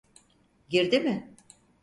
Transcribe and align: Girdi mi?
Girdi 0.69 0.99
mi? 0.99 1.33